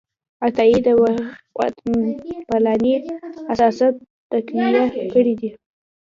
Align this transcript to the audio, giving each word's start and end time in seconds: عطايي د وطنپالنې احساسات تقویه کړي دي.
عطايي 0.45 0.79
د 0.87 0.89
وطنپالنې 1.59 2.93
احساسات 3.49 3.95
تقویه 4.31 4.83
کړي 5.13 5.33
دي. 5.39 5.49